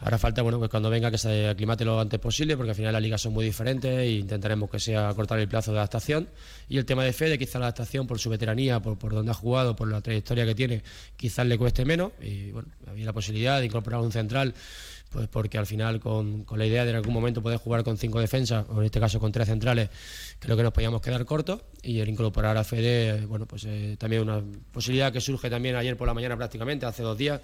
Ahora 0.00 0.18
falta 0.18 0.42
bueno, 0.42 0.58
pues 0.58 0.70
cuando 0.70 0.90
venga 0.90 1.10
que 1.10 1.18
se 1.18 1.48
aclimate 1.48 1.84
lo 1.84 1.98
antes 1.98 2.18
posible, 2.20 2.56
porque 2.56 2.70
al 2.70 2.76
final 2.76 2.92
las 2.92 3.02
ligas 3.02 3.20
son 3.20 3.32
muy 3.32 3.44
diferentes 3.44 3.90
e 3.90 4.10
intentaremos 4.12 4.68
que 4.70 4.78
sea 4.78 5.12
cortar 5.14 5.38
el 5.38 5.48
plazo 5.48 5.72
de 5.72 5.78
adaptación. 5.78 6.28
Y 6.68 6.78
el 6.78 6.84
tema 6.84 7.04
de 7.04 7.12
Fede, 7.12 7.38
quizás 7.38 7.56
la 7.56 7.66
adaptación 7.66 8.06
por 8.06 8.18
su 8.18 8.30
veteranía, 8.30 8.80
por, 8.80 8.98
por 8.98 9.14
donde 9.14 9.30
ha 9.30 9.34
jugado, 9.34 9.76
por 9.76 9.88
la 9.88 10.00
trayectoria 10.00 10.44
que 10.44 10.54
tiene, 10.54 10.82
quizás 11.16 11.46
le 11.46 11.56
cueste 11.56 11.84
menos. 11.84 12.12
Y 12.20 12.50
bueno, 12.50 12.68
había 12.86 13.06
la 13.06 13.12
posibilidad 13.12 13.60
de 13.60 13.66
incorporar 13.66 14.00
un 14.00 14.12
central 14.12 14.54
pues 15.10 15.28
porque 15.28 15.58
al 15.58 15.66
final 15.66 16.00
con, 16.00 16.44
la 16.56 16.66
idea 16.66 16.84
de 16.84 16.90
en 16.90 16.96
algún 16.96 17.14
momento 17.14 17.40
poder 17.40 17.58
jugar 17.58 17.84
con 17.84 17.96
cinco 17.96 18.20
defensas, 18.20 18.66
o 18.68 18.80
en 18.80 18.86
este 18.86 18.98
caso 18.98 19.20
con 19.20 19.30
tres 19.30 19.46
centrales, 19.46 19.88
creo 20.40 20.56
que 20.56 20.62
nos 20.62 20.72
podíamos 20.72 21.00
quedar 21.00 21.24
cortos 21.24 21.62
y 21.82 22.00
el 22.00 22.08
incorporar 22.08 22.56
a 22.56 22.64
Fede, 22.64 23.24
bueno, 23.26 23.46
pues 23.46 23.64
eh, 23.66 23.96
también 23.98 24.22
una 24.22 24.42
posibilidad 24.72 25.12
que 25.12 25.20
surge 25.20 25.48
también 25.50 25.76
ayer 25.76 25.96
por 25.96 26.08
la 26.08 26.14
mañana 26.14 26.36
prácticamente, 26.36 26.86
hace 26.86 27.02
dos 27.02 27.16
días, 27.16 27.40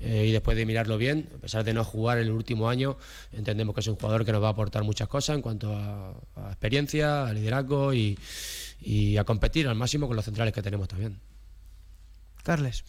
eh, 0.00 0.26
y 0.28 0.32
después 0.32 0.56
de 0.56 0.66
mirarlo 0.66 0.98
bien, 0.98 1.28
a 1.34 1.38
pesar 1.38 1.64
de 1.64 1.72
no 1.72 1.84
jugar 1.84 2.18
el 2.18 2.30
último 2.30 2.68
año, 2.68 2.98
entendemos 3.32 3.74
que 3.74 3.80
es 3.80 3.86
un 3.86 3.96
jugador 3.96 4.24
que 4.24 4.32
nos 4.32 4.42
va 4.42 4.48
a 4.48 4.50
aportar 4.50 4.84
muchas 4.84 5.08
cosas 5.08 5.36
en 5.36 5.42
cuanto 5.42 5.74
a, 5.74 6.12
experiencia, 6.48 7.26
a 7.26 7.32
liderazgo 7.32 7.94
y, 7.94 8.18
y 8.80 9.16
a 9.16 9.24
competir 9.24 9.68
al 9.68 9.74
máximo 9.74 10.06
con 10.06 10.16
los 10.16 10.24
centrales 10.24 10.52
que 10.52 10.62
tenemos 10.62 10.86
también. 10.88 11.18
Carles. 12.42 12.84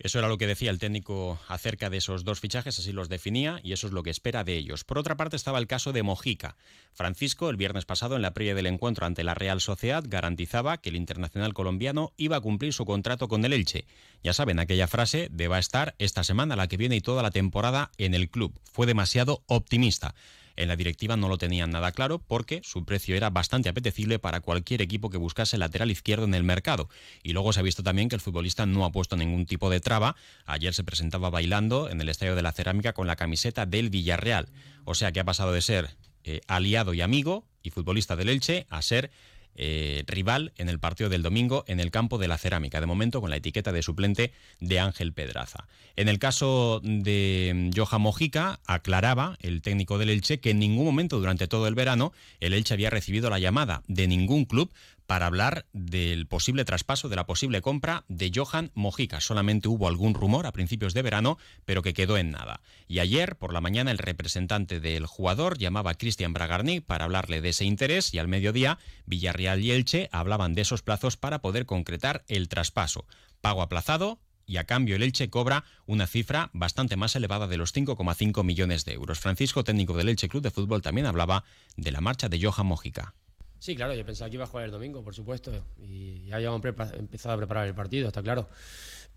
Eso 0.00 0.20
era 0.20 0.28
lo 0.28 0.38
que 0.38 0.46
decía 0.46 0.70
el 0.70 0.78
técnico 0.78 1.40
acerca 1.48 1.90
de 1.90 1.96
esos 1.96 2.22
dos 2.22 2.38
fichajes, 2.38 2.78
así 2.78 2.92
los 2.92 3.08
definía, 3.08 3.58
y 3.64 3.72
eso 3.72 3.88
es 3.88 3.92
lo 3.92 4.04
que 4.04 4.10
espera 4.10 4.44
de 4.44 4.56
ellos. 4.56 4.84
Por 4.84 4.96
otra 4.96 5.16
parte 5.16 5.34
estaba 5.34 5.58
el 5.58 5.66
caso 5.66 5.92
de 5.92 6.04
Mojica. 6.04 6.56
Francisco, 6.92 7.50
el 7.50 7.56
viernes 7.56 7.84
pasado, 7.84 8.14
en 8.14 8.22
la 8.22 8.32
previa 8.32 8.54
del 8.54 8.66
encuentro 8.66 9.06
ante 9.06 9.24
la 9.24 9.34
Real 9.34 9.60
Sociedad, 9.60 10.04
garantizaba 10.06 10.78
que 10.78 10.90
el 10.90 10.96
internacional 10.96 11.52
colombiano 11.52 12.12
iba 12.16 12.36
a 12.36 12.40
cumplir 12.40 12.72
su 12.72 12.84
contrato 12.84 13.26
con 13.26 13.44
el 13.44 13.52
Elche. 13.52 13.86
Ya 14.22 14.32
saben, 14.32 14.60
aquella 14.60 14.86
frase 14.86 15.30
de 15.32 15.48
va 15.48 15.56
a 15.56 15.60
estar 15.60 15.96
esta 15.98 16.22
semana, 16.22 16.54
la 16.54 16.68
que 16.68 16.76
viene 16.76 16.94
y 16.94 17.00
toda 17.00 17.24
la 17.24 17.32
temporada 17.32 17.90
en 17.98 18.14
el 18.14 18.30
club. 18.30 18.52
Fue 18.70 18.86
demasiado 18.86 19.42
optimista. 19.46 20.14
En 20.58 20.66
la 20.66 20.74
directiva 20.74 21.16
no 21.16 21.28
lo 21.28 21.38
tenían 21.38 21.70
nada 21.70 21.92
claro 21.92 22.18
porque 22.18 22.62
su 22.64 22.84
precio 22.84 23.14
era 23.14 23.30
bastante 23.30 23.68
apetecible 23.68 24.18
para 24.18 24.40
cualquier 24.40 24.82
equipo 24.82 25.08
que 25.08 25.16
buscase 25.16 25.56
lateral 25.56 25.88
izquierdo 25.88 26.24
en 26.24 26.34
el 26.34 26.42
mercado. 26.42 26.88
Y 27.22 27.32
luego 27.32 27.52
se 27.52 27.60
ha 27.60 27.62
visto 27.62 27.84
también 27.84 28.08
que 28.08 28.16
el 28.16 28.20
futbolista 28.20 28.66
no 28.66 28.84
ha 28.84 28.90
puesto 28.90 29.16
ningún 29.16 29.46
tipo 29.46 29.70
de 29.70 29.78
traba. 29.78 30.16
Ayer 30.46 30.74
se 30.74 30.82
presentaba 30.82 31.30
bailando 31.30 31.88
en 31.88 32.00
el 32.00 32.08
Estadio 32.08 32.34
de 32.34 32.42
la 32.42 32.50
Cerámica 32.50 32.92
con 32.92 33.06
la 33.06 33.14
camiseta 33.14 33.66
del 33.66 33.88
Villarreal. 33.88 34.48
O 34.84 34.96
sea 34.96 35.12
que 35.12 35.20
ha 35.20 35.24
pasado 35.24 35.52
de 35.52 35.62
ser 35.62 35.90
eh, 36.24 36.40
aliado 36.48 36.92
y 36.92 37.02
amigo 37.02 37.46
y 37.62 37.70
futbolista 37.70 38.16
del 38.16 38.28
Elche 38.28 38.66
a 38.68 38.82
ser 38.82 39.12
eh, 39.60 40.04
rival 40.06 40.52
en 40.56 40.68
el 40.68 40.78
partido 40.78 41.10
del 41.10 41.22
domingo 41.22 41.64
en 41.66 41.80
el 41.80 41.90
campo 41.90 42.16
de 42.16 42.28
la 42.28 42.38
cerámica, 42.38 42.80
de 42.80 42.86
momento 42.86 43.20
con 43.20 43.28
la 43.28 43.36
etiqueta 43.36 43.72
de 43.72 43.82
suplente 43.82 44.32
de 44.60 44.78
Ángel 44.78 45.12
Pedraza. 45.12 45.66
En 45.96 46.08
el 46.08 46.20
caso 46.20 46.80
de 46.84 47.72
Johan 47.74 48.00
Mojica, 48.00 48.60
aclaraba 48.66 49.36
el 49.40 49.60
técnico 49.60 49.98
del 49.98 50.10
Elche 50.10 50.38
que 50.38 50.50
en 50.50 50.60
ningún 50.60 50.84
momento 50.84 51.18
durante 51.18 51.48
todo 51.48 51.66
el 51.66 51.74
verano 51.74 52.12
el 52.38 52.54
Elche 52.54 52.74
había 52.74 52.88
recibido 52.88 53.30
la 53.30 53.40
llamada 53.40 53.82
de 53.88 54.06
ningún 54.06 54.44
club 54.44 54.70
para 55.08 55.24
hablar 55.24 55.64
del 55.72 56.26
posible 56.26 56.66
traspaso, 56.66 57.08
de 57.08 57.16
la 57.16 57.24
posible 57.24 57.62
compra 57.62 58.04
de 58.08 58.30
Johan 58.32 58.70
Mojica. 58.74 59.22
Solamente 59.22 59.66
hubo 59.66 59.88
algún 59.88 60.12
rumor 60.12 60.46
a 60.46 60.52
principios 60.52 60.92
de 60.92 61.00
verano, 61.00 61.38
pero 61.64 61.80
que 61.80 61.94
quedó 61.94 62.18
en 62.18 62.30
nada. 62.30 62.60
Y 62.88 62.98
ayer, 62.98 63.36
por 63.36 63.54
la 63.54 63.62
mañana, 63.62 63.90
el 63.90 63.96
representante 63.96 64.80
del 64.80 65.06
jugador 65.06 65.56
llamaba 65.56 65.92
a 65.92 65.94
Cristian 65.94 66.34
Bragarni 66.34 66.80
para 66.80 67.06
hablarle 67.06 67.40
de 67.40 67.48
ese 67.48 67.64
interés 67.64 68.12
y 68.12 68.18
al 68.18 68.28
mediodía, 68.28 68.78
Villarreal 69.06 69.62
y 69.62 69.70
Elche 69.70 70.10
hablaban 70.12 70.52
de 70.52 70.60
esos 70.60 70.82
plazos 70.82 71.16
para 71.16 71.40
poder 71.40 71.64
concretar 71.64 72.22
el 72.28 72.48
traspaso. 72.48 73.06
Pago 73.40 73.62
aplazado, 73.62 74.20
y 74.44 74.58
a 74.58 74.64
cambio 74.64 74.94
el 74.94 75.02
Elche 75.02 75.30
cobra 75.30 75.64
una 75.86 76.06
cifra 76.06 76.50
bastante 76.52 76.96
más 76.96 77.16
elevada 77.16 77.46
de 77.46 77.56
los 77.56 77.74
5,5 77.74 78.44
millones 78.44 78.84
de 78.84 78.92
euros. 78.92 79.20
Francisco, 79.20 79.64
técnico 79.64 79.96
del 79.96 80.10
Elche 80.10 80.28
Club 80.28 80.42
de 80.42 80.50
Fútbol, 80.50 80.82
también 80.82 81.06
hablaba 81.06 81.44
de 81.78 81.92
la 81.92 82.02
marcha 82.02 82.28
de 82.28 82.42
Johan 82.42 82.66
Mojica. 82.66 83.14
Sí, 83.58 83.74
claro, 83.74 83.94
yo 83.94 84.04
pensaba 84.04 84.30
que 84.30 84.36
iba 84.36 84.44
a 84.44 84.46
jugar 84.46 84.66
el 84.66 84.70
domingo, 84.70 85.02
por 85.02 85.14
supuesto, 85.14 85.50
y 85.78 86.26
ya 86.26 86.36
habíamos 86.36 86.62
empezado 86.64 87.34
a 87.34 87.38
preparar 87.38 87.66
el 87.66 87.74
partido, 87.74 88.08
está 88.08 88.22
claro. 88.22 88.48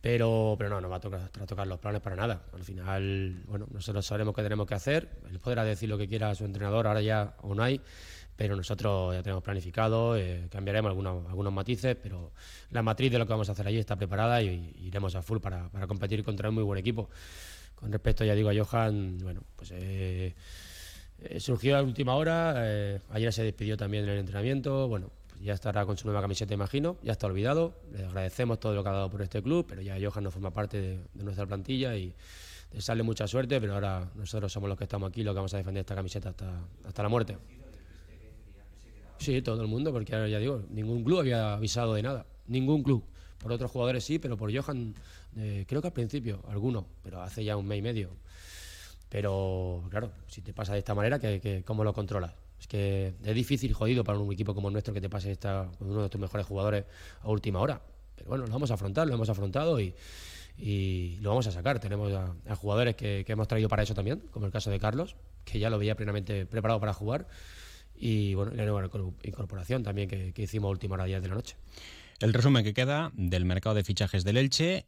Pero, 0.01 0.55
pero 0.57 0.71
no, 0.71 0.81
no 0.81 0.89
va 0.89 0.95
a 0.95 0.99
tocar, 0.99 1.29
a 1.39 1.45
tocar 1.45 1.67
los 1.67 1.77
planes 1.79 2.01
para 2.01 2.15
nada. 2.15 2.41
Al 2.53 2.63
final, 2.63 3.43
bueno, 3.45 3.67
nosotros 3.71 4.03
sabremos 4.03 4.33
qué 4.33 4.41
tenemos 4.41 4.65
que 4.65 4.73
hacer. 4.73 5.07
Él 5.29 5.39
podrá 5.39 5.63
decir 5.63 5.87
lo 5.89 5.97
que 5.97 6.07
quiera 6.07 6.33
su 6.33 6.43
entrenador, 6.43 6.87
ahora 6.87 7.01
ya 7.01 7.35
o 7.43 7.53
no 7.53 7.61
hay, 7.61 7.79
pero 8.35 8.55
nosotros 8.55 9.13
ya 9.13 9.21
tenemos 9.21 9.43
planificado, 9.43 10.17
eh, 10.17 10.47
cambiaremos 10.49 10.89
algunos, 10.89 11.27
algunos 11.27 11.53
matices, 11.53 11.95
pero 12.01 12.31
la 12.71 12.81
matriz 12.81 13.11
de 13.11 13.19
lo 13.19 13.27
que 13.27 13.33
vamos 13.33 13.49
a 13.49 13.51
hacer 13.51 13.67
allí 13.67 13.77
está 13.77 13.95
preparada 13.95 14.41
y, 14.41 14.73
iremos 14.79 15.13
a 15.13 15.21
full 15.21 15.37
para, 15.37 15.69
para, 15.69 15.85
competir 15.85 16.23
contra 16.23 16.49
un 16.49 16.55
muy 16.55 16.63
buen 16.63 16.79
equipo. 16.79 17.11
Con 17.75 17.91
respecto, 17.91 18.25
ya 18.25 18.33
digo, 18.33 18.49
a 18.49 18.53
Johan, 18.55 19.19
bueno, 19.19 19.43
pues... 19.55 19.69
Eh, 19.71 20.33
eh, 21.21 21.39
surgió 21.39 21.77
a 21.77 21.81
última 21.81 22.15
hora, 22.15 22.53
eh, 22.57 22.99
ayer 23.09 23.31
se 23.33 23.43
despidió 23.43 23.77
también 23.77 24.03
en 24.05 24.11
el 24.11 24.19
entrenamiento, 24.19 24.87
bueno, 24.87 25.09
pues 25.29 25.41
ya 25.41 25.53
estará 25.53 25.85
con 25.85 25.97
su 25.97 26.07
nueva 26.07 26.21
camiseta, 26.21 26.53
imagino, 26.53 26.97
ya 27.03 27.13
está 27.13 27.27
olvidado, 27.27 27.73
le 27.93 28.05
agradecemos 28.05 28.59
todo 28.59 28.73
lo 28.73 28.83
que 28.83 28.89
ha 28.89 28.93
dado 28.93 29.09
por 29.09 29.21
este 29.21 29.41
club, 29.41 29.65
pero 29.67 29.81
ya 29.81 29.97
Johan 30.01 30.23
no 30.23 30.31
forma 30.31 30.51
parte 30.51 30.81
de, 30.81 30.99
nuestra 31.15 31.45
plantilla 31.45 31.95
y 31.95 32.13
sale 32.77 33.03
mucha 33.03 33.27
suerte, 33.27 33.59
pero 33.59 33.73
ahora 33.73 34.09
nosotros 34.15 34.51
somos 34.51 34.69
los 34.69 34.77
que 34.77 34.85
estamos 34.85 35.09
aquí, 35.09 35.23
los 35.23 35.33
que 35.33 35.37
vamos 35.37 35.53
a 35.53 35.57
defender 35.57 35.81
esta 35.81 35.95
camiseta 35.95 36.29
hasta, 36.29 36.61
hasta 36.85 37.03
la 37.03 37.09
muerte. 37.09 37.37
Sí, 39.21 39.39
todo 39.43 39.61
el 39.61 39.67
mundo, 39.67 39.91
porque 39.91 40.15
ahora 40.15 40.27
ya 40.27 40.39
digo, 40.39 40.63
ningún 40.71 41.03
club 41.03 41.19
había 41.19 41.53
avisado 41.53 41.93
de 41.93 42.01
nada, 42.01 42.25
ningún 42.47 42.81
club. 42.81 43.03
Por 43.37 43.51
otros 43.51 43.69
jugadores 43.69 44.03
sí, 44.03 44.17
pero 44.17 44.35
por 44.35 44.51
Johan, 44.55 44.95
eh, 45.37 45.65
creo 45.67 45.79
que 45.79 45.89
al 45.89 45.93
principio, 45.93 46.41
algunos, 46.49 46.85
pero 47.03 47.21
hace 47.21 47.43
ya 47.43 47.55
un 47.55 47.67
mes 47.67 47.77
y 47.77 47.81
medio. 47.83 48.09
Pero 49.11 49.83
claro, 49.89 50.13
si 50.27 50.41
te 50.41 50.53
pasa 50.53 50.71
de 50.71 50.79
esta 50.79 50.95
manera, 50.95 51.19
que, 51.19 51.63
¿cómo 51.65 51.83
lo 51.83 51.93
controlas? 51.93 52.33
Es 52.57 52.65
que 52.65 53.13
es 53.21 53.35
difícil, 53.35 53.73
jodido 53.73 54.05
para 54.05 54.17
un 54.17 54.31
equipo 54.31 54.55
como 54.55 54.69
el 54.69 54.71
nuestro 54.71 54.93
que 54.93 55.01
te 55.01 55.09
pase 55.09 55.33
esta, 55.33 55.69
uno 55.81 56.03
de 56.03 56.07
tus 56.09 56.21
mejores 56.21 56.47
jugadores 56.47 56.85
a 57.19 57.27
última 57.27 57.59
hora. 57.59 57.81
Pero 58.15 58.29
bueno, 58.29 58.45
lo 58.45 58.53
vamos 58.53 58.71
a 58.71 58.75
afrontar, 58.75 59.07
lo 59.07 59.15
hemos 59.15 59.27
afrontado 59.27 59.81
y, 59.81 59.93
lo 61.19 61.29
vamos 61.29 61.45
a 61.47 61.51
sacar. 61.51 61.81
Tenemos 61.81 62.13
a, 62.13 62.55
jugadores 62.55 62.95
que, 62.95 63.25
hemos 63.27 63.49
traído 63.49 63.67
para 63.67 63.83
eso 63.83 63.93
también, 63.93 64.21
como 64.31 64.45
el 64.45 64.51
caso 64.53 64.71
de 64.71 64.79
Carlos, 64.79 65.17
que 65.43 65.59
ya 65.59 65.69
lo 65.69 65.77
veía 65.77 65.95
plenamente 65.95 66.45
preparado 66.45 66.79
para 66.79 66.93
jugar. 66.93 67.27
Y 67.93 68.33
bueno, 68.35 68.53
la 68.55 68.63
nueva 68.63 68.89
incorporación 69.23 69.83
también 69.83 70.07
que, 70.07 70.33
hicimos 70.37 70.69
a 70.69 70.71
última 70.71 70.95
hora 70.95 71.03
de 71.03 71.27
la 71.27 71.35
noche. 71.35 71.57
El 72.21 72.31
resumen 72.31 72.63
que 72.63 72.73
queda 72.73 73.11
del 73.13 73.43
mercado 73.43 73.75
de 73.75 73.83
fichajes 73.83 74.23
del 74.23 74.37
Elche 74.37 74.85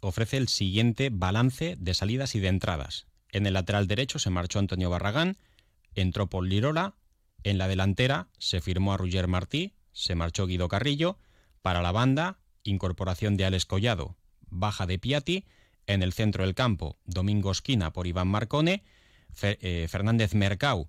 ofrece 0.00 0.36
el 0.36 0.48
siguiente 0.48 1.08
balance 1.10 1.76
de 1.78 1.94
salidas 1.94 2.34
y 2.34 2.40
de 2.40 2.48
entradas. 2.48 3.06
En 3.36 3.44
el 3.44 3.52
lateral 3.52 3.86
derecho 3.86 4.18
se 4.18 4.30
marchó 4.30 4.60
Antonio 4.60 4.88
Barragán, 4.88 5.36
entró 5.94 6.26
Paul 6.26 6.48
Lirola, 6.48 6.94
en 7.44 7.58
la 7.58 7.68
delantera 7.68 8.28
se 8.38 8.62
firmó 8.62 8.94
a 8.94 8.96
Roger 8.96 9.28
Martí, 9.28 9.74
se 9.92 10.14
marchó 10.14 10.46
Guido 10.46 10.68
Carrillo, 10.68 11.18
para 11.60 11.82
la 11.82 11.92
banda, 11.92 12.38
incorporación 12.62 13.36
de 13.36 13.44
Alex 13.44 13.66
Collado, 13.66 14.16
baja 14.48 14.86
de 14.86 14.98
Piatti, 14.98 15.44
en 15.86 16.02
el 16.02 16.14
centro 16.14 16.44
del 16.44 16.54
campo, 16.54 16.96
Domingo 17.04 17.50
Esquina 17.50 17.92
por 17.92 18.06
Iván 18.06 18.28
Marcone, 18.28 18.84
eh, 19.42 19.86
Fernández 19.90 20.32
Mercau 20.32 20.88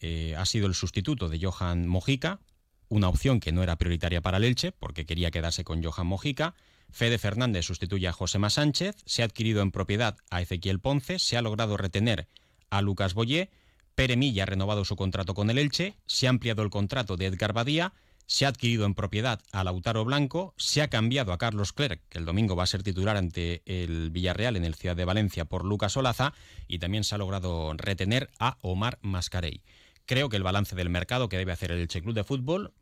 eh, 0.00 0.34
ha 0.36 0.46
sido 0.46 0.66
el 0.66 0.74
sustituto 0.74 1.28
de 1.28 1.38
Johan 1.40 1.86
Mojica, 1.86 2.40
una 2.88 3.08
opción 3.08 3.38
que 3.38 3.52
no 3.52 3.62
era 3.62 3.78
prioritaria 3.78 4.20
para 4.20 4.38
el 4.38 4.56
porque 4.80 5.06
quería 5.06 5.30
quedarse 5.30 5.62
con 5.62 5.80
Johan 5.80 6.08
Mojica, 6.08 6.56
Fede 6.90 7.18
Fernández 7.18 7.66
sustituye 7.66 8.08
a 8.08 8.12
Josema 8.12 8.50
Sánchez, 8.50 8.96
se 9.04 9.22
ha 9.22 9.24
adquirido 9.24 9.62
en 9.62 9.70
propiedad 9.70 10.16
a 10.30 10.40
Ezequiel 10.40 10.80
Ponce, 10.80 11.18
se 11.18 11.36
ha 11.36 11.42
logrado 11.42 11.76
retener 11.76 12.28
a 12.70 12.82
Lucas 12.82 13.14
Boyé, 13.14 13.50
Pere 13.94 14.16
Milla 14.16 14.42
ha 14.42 14.46
renovado 14.46 14.84
su 14.84 14.96
contrato 14.96 15.34
con 15.34 15.50
el 15.50 15.58
Elche, 15.58 15.96
se 16.06 16.26
ha 16.26 16.30
ampliado 16.30 16.62
el 16.62 16.70
contrato 16.70 17.16
de 17.16 17.26
Edgar 17.26 17.52
Badía, 17.52 17.92
se 18.26 18.46
ha 18.46 18.48
adquirido 18.48 18.86
en 18.86 18.94
propiedad 18.94 19.40
a 19.52 19.64
Lautaro 19.64 20.04
Blanco, 20.04 20.54
se 20.56 20.82
ha 20.82 20.88
cambiado 20.88 21.32
a 21.32 21.38
Carlos 21.38 21.72
Clerc, 21.72 22.00
que 22.08 22.18
el 22.18 22.24
domingo 22.24 22.56
va 22.56 22.64
a 22.64 22.68
ser 22.68 22.82
titular 22.82 23.16
ante 23.16 23.62
el 23.66 24.10
Villarreal 24.10 24.56
en 24.56 24.64
el 24.64 24.74
Ciudad 24.74 24.96
de 24.96 25.04
Valencia 25.04 25.44
por 25.44 25.64
Lucas 25.64 25.96
Olaza, 25.96 26.32
y 26.66 26.78
también 26.78 27.04
se 27.04 27.14
ha 27.14 27.18
logrado 27.18 27.72
retener 27.74 28.30
a 28.38 28.58
Omar 28.62 28.98
Mascarey. 29.02 29.62
Creo 30.06 30.28
que 30.28 30.36
el 30.36 30.42
balance 30.42 30.74
del 30.74 30.90
mercado 30.90 31.28
que 31.28 31.38
debe 31.38 31.52
hacer 31.52 31.70
el 31.70 31.80
Elche 31.80 32.02
Club 32.02 32.14
de 32.14 32.24
Fútbol 32.24 32.72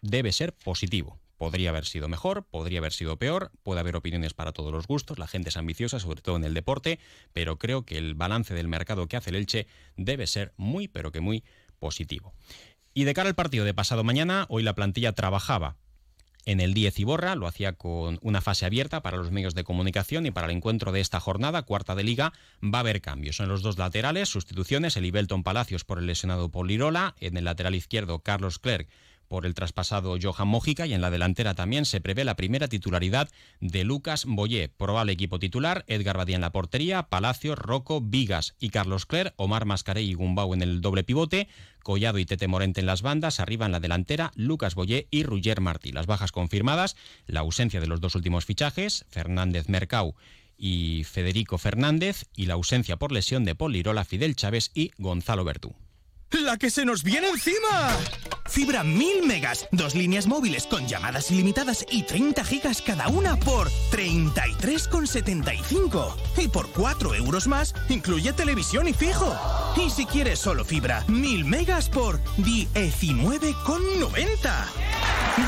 debe 0.00 0.32
ser 0.32 0.52
positivo. 0.52 1.21
Podría 1.42 1.70
haber 1.70 1.86
sido 1.86 2.06
mejor, 2.06 2.44
podría 2.44 2.78
haber 2.78 2.92
sido 2.92 3.16
peor, 3.16 3.50
puede 3.64 3.80
haber 3.80 3.96
opiniones 3.96 4.32
para 4.32 4.52
todos 4.52 4.72
los 4.72 4.86
gustos, 4.86 5.18
la 5.18 5.26
gente 5.26 5.48
es 5.48 5.56
ambiciosa, 5.56 5.98
sobre 5.98 6.22
todo 6.22 6.36
en 6.36 6.44
el 6.44 6.54
deporte, 6.54 7.00
pero 7.32 7.58
creo 7.58 7.84
que 7.84 7.98
el 7.98 8.14
balance 8.14 8.54
del 8.54 8.68
mercado 8.68 9.08
que 9.08 9.16
hace 9.16 9.30
el 9.30 9.34
Elche 9.34 9.66
debe 9.96 10.28
ser 10.28 10.52
muy, 10.56 10.86
pero 10.86 11.10
que 11.10 11.20
muy 11.20 11.42
positivo. 11.80 12.32
Y 12.94 13.02
de 13.02 13.12
cara 13.12 13.28
al 13.28 13.34
partido 13.34 13.64
de 13.64 13.74
pasado 13.74 14.04
mañana, 14.04 14.46
hoy 14.50 14.62
la 14.62 14.76
plantilla 14.76 15.14
trabajaba 15.14 15.74
en 16.44 16.60
el 16.60 16.74
10 16.74 17.00
y 17.00 17.04
borra, 17.04 17.34
lo 17.34 17.48
hacía 17.48 17.72
con 17.72 18.20
una 18.22 18.40
fase 18.40 18.64
abierta 18.64 19.02
para 19.02 19.16
los 19.16 19.32
medios 19.32 19.56
de 19.56 19.64
comunicación 19.64 20.26
y 20.26 20.30
para 20.30 20.46
el 20.46 20.56
encuentro 20.56 20.92
de 20.92 21.00
esta 21.00 21.18
jornada, 21.18 21.62
cuarta 21.62 21.96
de 21.96 22.04
liga, 22.04 22.32
va 22.62 22.78
a 22.78 22.80
haber 22.82 23.00
cambios. 23.00 23.40
En 23.40 23.48
los 23.48 23.62
dos 23.62 23.78
laterales, 23.78 24.28
sustituciones, 24.28 24.96
el 24.96 25.06
Ibelton 25.06 25.42
Palacios 25.42 25.84
por 25.84 25.98
el 25.98 26.06
lesionado 26.06 26.50
Polirola, 26.50 27.16
en 27.18 27.36
el 27.36 27.46
lateral 27.46 27.74
izquierdo 27.74 28.20
Carlos 28.20 28.60
Clerc 28.60 28.88
por 29.32 29.46
el 29.46 29.54
traspasado 29.54 30.18
Johan 30.20 30.46
Mójica 30.46 30.86
y 30.86 30.92
en 30.92 31.00
la 31.00 31.10
delantera 31.10 31.54
también 31.54 31.86
se 31.86 32.02
prevé 32.02 32.22
la 32.22 32.36
primera 32.36 32.68
titularidad 32.68 33.30
de 33.60 33.82
Lucas 33.82 34.26
Boyé. 34.26 34.68
Probable 34.68 35.12
equipo 35.12 35.38
titular, 35.38 35.86
Edgar 35.88 36.18
Badía 36.18 36.34
en 36.34 36.42
la 36.42 36.52
portería, 36.52 37.04
Palacio, 37.04 37.54
Rocco, 37.54 38.02
Vigas 38.02 38.56
y 38.60 38.68
Carlos 38.68 39.06
Cler, 39.06 39.32
Omar 39.36 39.64
Mascarey 39.64 40.06
y 40.06 40.12
Gumbau 40.12 40.52
en 40.52 40.60
el 40.60 40.82
doble 40.82 41.02
pivote, 41.02 41.48
Collado 41.82 42.18
y 42.18 42.26
Tete 42.26 42.46
Morente 42.46 42.80
en 42.80 42.86
las 42.86 43.00
bandas, 43.00 43.40
arriba 43.40 43.64
en 43.64 43.72
la 43.72 43.80
delantera, 43.80 44.32
Lucas 44.34 44.74
Boyé 44.74 45.08
y 45.10 45.22
Ruger 45.22 45.62
Martí. 45.62 45.92
Las 45.92 46.04
bajas 46.04 46.30
confirmadas, 46.30 46.94
la 47.24 47.40
ausencia 47.40 47.80
de 47.80 47.86
los 47.86 48.02
dos 48.02 48.14
últimos 48.14 48.44
fichajes, 48.44 49.06
Fernández 49.08 49.66
Mercau 49.70 50.14
y 50.58 51.04
Federico 51.04 51.56
Fernández, 51.56 52.26
y 52.36 52.44
la 52.44 52.54
ausencia 52.54 52.98
por 52.98 53.12
lesión 53.12 53.46
de 53.46 53.54
Polirola, 53.54 54.04
Fidel 54.04 54.36
Chávez 54.36 54.72
y 54.74 54.90
Gonzalo 54.98 55.42
Bertú. 55.42 55.74
¡La 56.40 56.56
que 56.56 56.70
se 56.70 56.84
nos 56.84 57.02
viene 57.02 57.28
encima! 57.28 57.90
Fibra 58.46 58.84
1000 58.84 59.26
megas, 59.26 59.68
dos 59.70 59.94
líneas 59.94 60.26
móviles 60.26 60.66
con 60.66 60.86
llamadas 60.86 61.30
ilimitadas 61.30 61.86
y 61.90 62.02
30 62.02 62.44
gigas 62.44 62.82
cada 62.82 63.08
una 63.08 63.36
por 63.36 63.70
33,75. 63.90 66.14
Y 66.36 66.48
por 66.48 66.68
4 66.70 67.14
euros 67.14 67.46
más, 67.46 67.74
incluye 67.88 68.32
televisión 68.32 68.88
y 68.88 68.92
fijo. 68.92 69.34
Y 69.76 69.90
si 69.90 70.06
quieres 70.06 70.38
solo 70.38 70.64
fibra, 70.64 71.04
1000 71.08 71.44
megas 71.44 71.88
por 71.88 72.20
19,90. 72.38 74.91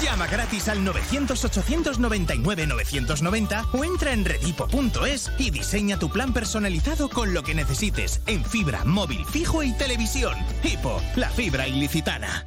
Llama 0.03 0.27
gratis 0.27 0.69
al 0.69 0.85
900-899-990 0.85 3.67
o 3.73 3.85
entra 3.85 4.13
en 4.13 4.25
redipo.es 4.25 5.31
y 5.39 5.51
diseña 5.51 5.99
tu 5.99 6.11
plan 6.11 6.33
personalizado 6.33 7.09
con 7.09 7.35
lo 7.35 7.43
que 7.43 7.55
necesites 7.55 8.21
en 8.27 8.45
fibra, 8.45 8.85
móvil, 8.85 9.25
fijo 9.27 9.63
y 9.63 9.73
televisión. 9.73 10.35
Hipo, 10.63 11.01
la 11.17 11.31
fibra 11.31 11.69
ilicitana. 11.69 12.47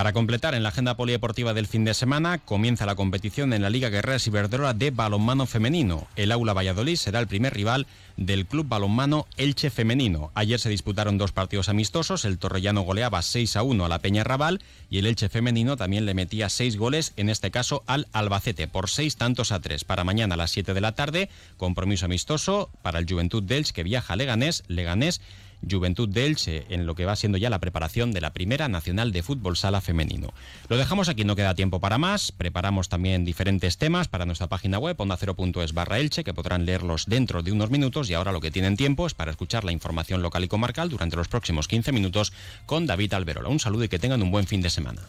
Para 0.00 0.14
completar, 0.14 0.54
en 0.54 0.62
la 0.62 0.70
agenda 0.70 0.96
polideportiva 0.96 1.52
del 1.52 1.66
fin 1.66 1.84
de 1.84 1.92
semana 1.92 2.38
comienza 2.38 2.86
la 2.86 2.94
competición 2.94 3.52
en 3.52 3.60
la 3.60 3.68
Liga 3.68 3.90
Guerrera 3.90 4.18
Ciberdrola 4.18 4.72
de 4.72 4.90
balonmano 4.90 5.44
femenino. 5.44 6.08
El 6.16 6.32
Aula 6.32 6.54
Valladolid 6.54 6.96
será 6.96 7.20
el 7.20 7.26
primer 7.26 7.52
rival 7.52 7.86
del 8.16 8.46
Club 8.46 8.66
Balonmano 8.66 9.26
Elche 9.36 9.68
Femenino. 9.68 10.30
Ayer 10.34 10.58
se 10.58 10.70
disputaron 10.70 11.18
dos 11.18 11.32
partidos 11.32 11.68
amistosos. 11.68 12.24
El 12.24 12.38
Torrellano 12.38 12.80
goleaba 12.80 13.20
6 13.20 13.56
a 13.56 13.62
1 13.62 13.84
a 13.84 13.88
la 13.90 13.98
Peña 13.98 14.24
Raval 14.24 14.62
y 14.88 15.00
el 15.00 15.06
Elche 15.06 15.28
Femenino 15.28 15.76
también 15.76 16.06
le 16.06 16.14
metía 16.14 16.48
6 16.48 16.78
goles, 16.78 17.12
en 17.18 17.28
este 17.28 17.50
caso 17.50 17.82
al 17.86 18.08
Albacete, 18.12 18.68
por 18.68 18.88
6 18.88 19.16
tantos 19.16 19.52
a 19.52 19.60
3. 19.60 19.84
Para 19.84 20.04
mañana 20.04 20.32
a 20.32 20.38
las 20.38 20.50
7 20.50 20.72
de 20.72 20.80
la 20.80 20.94
tarde, 20.94 21.28
compromiso 21.58 22.06
amistoso 22.06 22.70
para 22.80 23.00
el 23.00 23.06
Juventud 23.06 23.42
de 23.42 23.58
Elche 23.58 23.74
que 23.74 23.82
viaja 23.82 24.14
a 24.14 24.16
Leganés. 24.16 24.64
Leganés 24.66 25.20
Juventud 25.68 26.08
de 26.08 26.26
Elche 26.26 26.66
en 26.70 26.86
lo 26.86 26.94
que 26.94 27.04
va 27.04 27.16
siendo 27.16 27.38
ya 27.38 27.50
la 27.50 27.58
preparación 27.58 28.12
de 28.12 28.20
la 28.20 28.32
primera 28.32 28.68
nacional 28.68 29.12
de 29.12 29.22
fútbol 29.22 29.56
sala 29.56 29.80
femenino. 29.80 30.32
Lo 30.68 30.76
dejamos 30.76 31.08
aquí, 31.08 31.24
no 31.24 31.36
queda 31.36 31.54
tiempo 31.54 31.80
para 31.80 31.98
más. 31.98 32.32
Preparamos 32.32 32.88
también 32.88 33.24
diferentes 33.24 33.78
temas 33.78 34.08
para 34.08 34.26
nuestra 34.26 34.48
página 34.48 34.78
web 34.78 35.00
ondacero.es 35.00 35.72
barra 35.72 35.98
Elche 35.98 36.24
que 36.24 36.34
podrán 36.34 36.66
leerlos 36.66 37.06
dentro 37.06 37.42
de 37.42 37.52
unos 37.52 37.70
minutos 37.70 38.10
y 38.10 38.14
ahora 38.14 38.32
lo 38.32 38.40
que 38.40 38.50
tienen 38.50 38.76
tiempo 38.76 39.06
es 39.06 39.14
para 39.14 39.30
escuchar 39.30 39.64
la 39.64 39.72
información 39.72 40.22
local 40.22 40.44
y 40.44 40.48
comarcal 40.48 40.88
durante 40.88 41.16
los 41.16 41.28
próximos 41.28 41.68
15 41.68 41.92
minutos 41.92 42.32
con 42.66 42.86
David 42.86 43.14
Alberola. 43.14 43.48
Un 43.48 43.60
saludo 43.60 43.84
y 43.84 43.88
que 43.88 43.98
tengan 43.98 44.22
un 44.22 44.30
buen 44.30 44.46
fin 44.46 44.60
de 44.60 44.70
semana. 44.70 45.02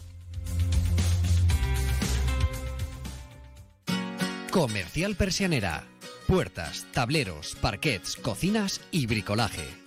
Comercial 4.50 5.16
Persianera. 5.16 5.84
Puertas, 6.26 6.86
tableros, 6.92 7.56
parquets, 7.60 8.16
cocinas 8.16 8.80
y 8.90 9.06
bricolaje 9.06 9.81